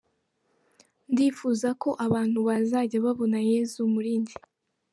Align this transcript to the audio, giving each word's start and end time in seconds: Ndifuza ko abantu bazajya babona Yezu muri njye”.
Ndifuza 1.11 1.69
ko 1.81 1.89
abantu 2.05 2.39
bazajya 2.47 2.97
babona 3.05 3.39
Yezu 3.51 3.81
muri 3.93 4.11
njye”. 4.21 4.37